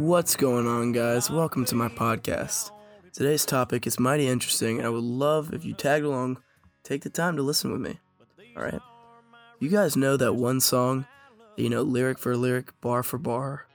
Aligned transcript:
What's 0.00 0.34
going 0.34 0.66
on, 0.66 0.92
guys? 0.92 1.30
Welcome 1.30 1.66
to 1.66 1.74
my 1.74 1.88
podcast. 1.88 2.70
Today's 3.12 3.44
topic 3.44 3.86
is 3.86 4.00
mighty 4.00 4.28
interesting, 4.28 4.78
and 4.78 4.86
I 4.86 4.88
would 4.88 5.04
love 5.04 5.52
if 5.52 5.62
you 5.62 5.74
tagged 5.74 6.06
along, 6.06 6.38
take 6.82 7.02
the 7.02 7.10
time 7.10 7.36
to 7.36 7.42
listen 7.42 7.70
with 7.70 7.82
me. 7.82 8.00
Alright? 8.56 8.80
You 9.58 9.68
guys 9.68 9.98
know 9.98 10.16
that 10.16 10.32
one 10.32 10.58
song, 10.60 11.06
you 11.58 11.68
know, 11.68 11.82
lyric 11.82 12.18
for 12.18 12.34
lyric, 12.34 12.72
bar 12.80 13.02
for 13.02 13.18
bar? 13.18 13.66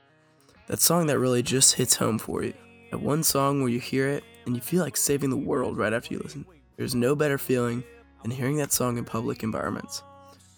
That 0.66 0.80
song 0.80 1.06
that 1.08 1.20
really 1.20 1.44
just 1.44 1.76
hits 1.76 1.98
home 1.98 2.18
for 2.18 2.44
you. 2.44 2.56
That 2.90 3.02
one 3.02 3.22
song 3.22 3.62
where 3.62 3.70
you 3.70 3.80
hear 3.80 4.08
it 4.10 4.24
and 4.48 4.56
you 4.56 4.64
feel 4.64 4.82
like 4.82 4.98
saving 4.98 5.30
the 5.30 5.38
world 5.38 5.78
right 5.78 5.94
after 5.94 6.12
you 6.12 6.22
listen. 6.24 6.44
There's 6.76 6.96
no 6.96 7.16
better 7.16 7.38
feeling 7.38 7.84
than 8.24 8.32
hearing 8.32 8.58
that 8.58 8.74
song 8.74 8.98
in 8.98 9.06
public 9.06 9.44
environments. 9.44 10.02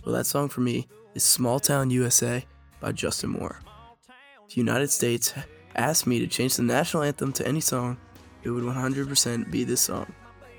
Well, 0.06 0.16
that 0.16 0.28
song 0.28 0.48
for 0.48 0.62
me 0.62 0.88
is 1.14 1.26
Small 1.26 1.60
Town 1.60 1.90
USA 1.90 2.46
by 2.80 2.94
Justin 2.94 3.32
Moore. 3.32 3.60
The 4.48 4.56
United 4.56 4.90
States 4.90 5.34
asked 5.78 6.08
me 6.08 6.20
to 6.20 6.28
change 6.28 6.56
the 6.56 6.64
national 6.64 7.04
anthem 7.04 7.32
to 7.34 7.48
any 7.48 7.62
song, 7.62 7.98
it 8.44 8.50
would 8.50 8.64
100% 8.64 9.52
be 9.52 9.64
this 9.64 9.82
song. 9.82 10.12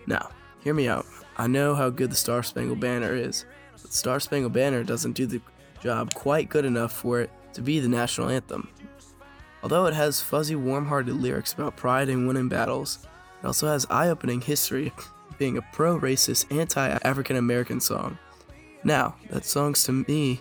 Now, 0.06 0.30
hear 0.62 0.74
me 0.74 0.88
out. 0.88 1.06
I 1.36 1.46
know 1.46 1.74
how 1.74 1.90
good 1.90 2.10
the 2.10 2.16
Star 2.16 2.42
Spangled 2.42 2.80
Banner 2.80 3.14
is, 3.14 3.44
but 3.72 3.90
the 3.90 3.96
Star 3.96 4.20
Spangled 4.20 4.52
Banner 4.52 4.82
doesn't 4.82 5.12
do 5.12 5.26
the 5.26 5.40
job 5.82 6.14
quite 6.14 6.48
good 6.48 6.64
enough 6.64 6.92
for 6.92 7.20
it 7.20 7.30
to 7.52 7.62
be 7.62 7.80
the 7.80 7.88
national 7.88 8.28
anthem. 8.28 8.68
Although 9.62 9.86
it 9.86 9.94
has 9.94 10.20
fuzzy, 10.20 10.54
warm 10.54 10.86
hearted 10.86 11.14
lyrics 11.14 11.52
about 11.52 11.76
pride 11.76 12.08
and 12.08 12.26
winning 12.26 12.48
battles, 12.48 13.06
it 13.42 13.46
also 13.46 13.68
has 13.68 13.86
eye 13.90 14.08
opening 14.08 14.40
history 14.40 14.92
being 15.38 15.56
a 15.56 15.62
pro 15.72 15.98
racist, 15.98 16.50
anti 16.56 16.88
African 17.02 17.36
American 17.36 17.80
song. 17.80 18.18
Now, 18.84 19.16
that 19.30 19.44
song's 19.44 19.84
to 19.84 19.92
me 19.92 20.40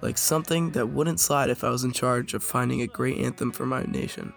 like 0.00 0.18
something 0.18 0.70
that 0.72 0.88
wouldn't 0.88 1.20
slide 1.20 1.50
if 1.50 1.64
I 1.64 1.70
was 1.70 1.84
in 1.84 1.92
charge 1.92 2.34
of 2.34 2.44
finding 2.44 2.82
a 2.82 2.86
great 2.86 3.18
anthem 3.18 3.52
for 3.52 3.66
my 3.66 3.82
nation. 3.84 4.32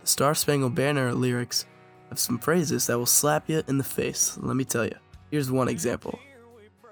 The 0.00 0.06
Star 0.06 0.34
Spangled 0.34 0.74
Banner 0.74 1.12
lyrics 1.12 1.66
have 2.08 2.18
some 2.18 2.38
phrases 2.38 2.86
that 2.86 2.98
will 2.98 3.06
slap 3.06 3.48
you 3.48 3.62
in 3.68 3.78
the 3.78 3.84
face, 3.84 4.38
let 4.40 4.56
me 4.56 4.64
tell 4.64 4.84
you. 4.84 4.96
Here's 5.30 5.50
one 5.50 5.68
example 5.68 6.18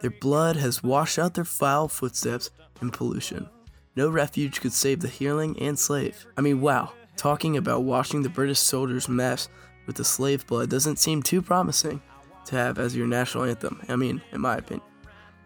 Their 0.01 0.11
blood 0.11 0.57
has 0.57 0.83
washed 0.83 1.19
out 1.19 1.35
their 1.35 1.45
foul 1.45 1.89
footsteps 1.89 2.51
in 2.83 2.91
pollution. 2.91 3.49
No 3.95 4.11
refuge 4.11 4.61
could 4.61 4.75
save 4.75 5.01
the 5.01 5.09
healing 5.09 5.59
and 5.59 5.79
slave. 5.79 6.27
I 6.37 6.43
mean, 6.43 6.61
wow, 6.61 6.93
talking 7.17 7.57
about 7.57 7.85
washing 7.85 8.23
the 8.23 8.29
British 8.29 8.59
soldiers' 8.59 9.09
mess 9.09 9.49
with 9.87 9.97
the 9.97 10.05
slave 10.05 10.47
blood 10.47 10.69
doesn't 10.69 10.99
seem 10.99 11.23
too 11.23 11.41
promising 11.41 12.03
to 12.45 12.57
have 12.57 12.79
as 12.79 12.95
your 12.95 13.07
national 13.07 13.45
anthem. 13.45 13.81
I 13.89 13.97
mean, 13.97 14.21
in 14.33 14.41
my 14.41 14.57
opinion. 14.57 14.87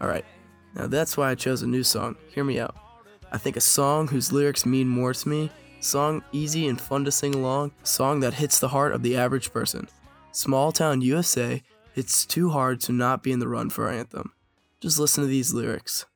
Alright, 0.01 0.25
now 0.75 0.87
that's 0.87 1.17
why 1.17 1.31
I 1.31 1.35
chose 1.35 1.63
a 1.63 1.67
new 1.67 1.83
song. 1.83 2.17
Hear 2.35 2.45
me 2.45 2.59
out. 2.59 2.77
I 3.33 3.39
think 3.39 3.57
a 3.57 3.61
song 3.61 4.09
whose 4.09 4.33
lyrics 4.33 4.67
mean 4.67 4.89
more 4.89 5.15
to 5.15 5.29
me, 5.29 5.51
song 5.81 6.23
easy 6.33 6.67
and 6.69 6.81
fun 6.81 7.05
to 7.05 7.13
sing 7.13 7.35
along, 7.35 7.73
song 7.83 8.21
that 8.21 8.35
hits 8.35 8.59
the 8.59 8.69
heart 8.69 8.93
of 8.93 9.03
the 9.03 9.17
average 9.17 9.53
person. 9.53 9.89
Small 10.33 10.73
Town 10.73 11.01
USA, 11.01 11.63
it's 11.95 12.25
too 12.27 12.51
hard 12.51 12.81
to 12.81 12.93
not 12.93 13.23
be 13.23 13.33
in 13.33 13.39
the 13.39 13.49
run 13.49 13.71
for 13.71 13.87
our 13.87 13.93
anthem. 13.93 14.33
Just 14.81 14.99
listen 14.99 15.23
to 15.23 15.29
these 15.29 15.53
lyrics. 15.53 16.07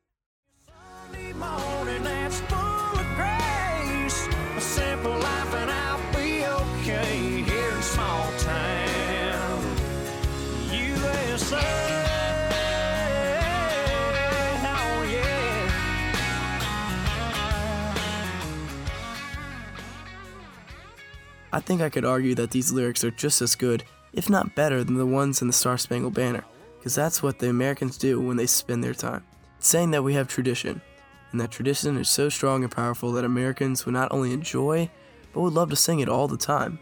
I 21.55 21.61
think 21.61 21.81
I 21.81 21.89
could 21.89 22.05
argue 22.05 22.35
that 22.35 22.51
these 22.51 22.73
lyrics 22.73 23.05
are 23.05 23.13
just 23.13 23.41
as 23.41 23.55
good, 23.55 23.85
if 24.13 24.29
not 24.29 24.57
better, 24.57 24.83
than 24.83 24.97
the 24.97 25.07
ones 25.07 25.41
in 25.41 25.47
the 25.47 25.53
Star 25.53 25.79
Spangled 25.79 26.13
Banner, 26.13 26.45
because 26.77 26.97
that's 26.97 27.23
what 27.23 27.39
the 27.39 27.49
Americans 27.49 27.97
do 27.97 28.21
when 28.21 28.37
they 28.37 28.47
spend 28.47 28.83
their 28.83 28.93
time. 28.93 29.23
It's 29.59 29.69
saying 29.69 29.93
that 29.93 30.03
we 30.03 30.15
have 30.15 30.27
tradition, 30.27 30.83
and 31.31 31.41
that 31.41 31.53
tradition 31.53 31.97
is 31.97 32.09
so 32.09 32.29
strong 32.29 32.65
and 32.65 32.73
powerful 32.73 33.13
that 33.13 33.25
Americans 33.25 33.87
would 33.87 33.93
not 33.93 34.11
only 34.11 34.33
enjoy, 34.33 34.91
but 35.33 35.43
would 35.43 35.53
love 35.53 35.71
to 35.71 35.77
sing 35.77 36.01
it 36.01 36.09
all 36.09 36.27
the 36.27 36.37
time. 36.37 36.81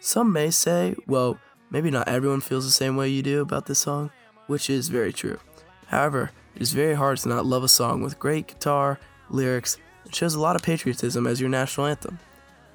Some 0.00 0.32
may 0.32 0.50
say, 0.50 0.96
well, 1.06 1.38
maybe 1.70 1.92
not 1.92 2.08
everyone 2.08 2.40
feels 2.40 2.64
the 2.64 2.72
same 2.72 2.96
way 2.96 3.10
you 3.10 3.22
do 3.22 3.42
about 3.42 3.66
this 3.66 3.78
song, 3.78 4.10
which 4.48 4.68
is 4.68 4.88
very 4.88 5.12
true. 5.12 5.38
However, 5.86 6.32
it 6.56 6.62
is 6.62 6.72
very 6.72 6.94
hard 6.94 7.18
to 7.18 7.28
not 7.28 7.46
love 7.46 7.62
a 7.62 7.68
song 7.68 8.02
with 8.02 8.18
great 8.18 8.48
guitar, 8.48 8.98
lyrics, 9.30 9.78
that 10.02 10.16
shows 10.16 10.34
a 10.34 10.40
lot 10.40 10.56
of 10.56 10.64
patriotism 10.64 11.28
as 11.28 11.40
your 11.40 11.48
national 11.48 11.86
anthem. 11.86 12.18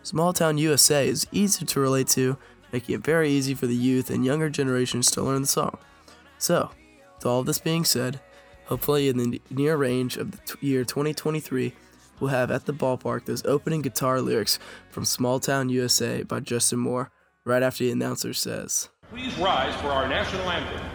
Small 0.04 0.34
Town 0.34 0.58
USA 0.58 1.08
is 1.08 1.28
easy 1.32 1.66
to 1.66 1.80
relate 1.80 2.08
to, 2.10 2.38
making 2.72 2.96
it 2.96 3.04
very 3.04 3.30
easy 3.30 3.54
for 3.54 3.68
the 3.68 3.76
youth 3.76 4.10
and 4.10 4.26
younger 4.26 4.50
generations 4.50 5.12
to 5.12 5.22
learn 5.22 5.42
the 5.42 5.48
song. 5.48 5.78
So, 6.38 6.72
with 7.16 7.26
all 7.26 7.42
of 7.42 7.46
this 7.46 7.60
being 7.60 7.84
said, 7.84 8.20
hopefully 8.66 9.10
in 9.10 9.18
the 9.18 9.42
near 9.50 9.76
range 9.76 10.18
of 10.18 10.32
the 10.32 10.38
t- 10.38 10.68
year 10.68 10.84
2023, 10.84 11.74
we'll 12.20 12.30
have 12.30 12.52
at 12.52 12.66
the 12.66 12.74
ballpark 12.74 13.26
those 13.26 13.46
opening 13.46 13.82
guitar 13.82 14.22
lyrics 14.22 14.58
from 14.90 15.06
Small 15.06 15.40
Town 15.40 15.70
USA 15.70 16.24
by 16.24 16.40
Justin 16.40 16.80
Moore 16.80 17.12
right 17.46 17.64
after 17.64 17.84
the 17.84 17.92
announcer 17.92 18.34
says, 18.34 18.90
Please 19.10 19.38
rise 19.38 19.76
for 19.82 19.88
our 19.88 20.08
national 20.08 20.50
anthem. 20.50 20.90